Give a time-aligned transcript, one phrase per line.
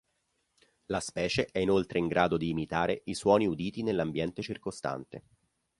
[0.87, 5.25] La specie è inoltre in grado di imitare i suoni uditi nell'ambiente circostante.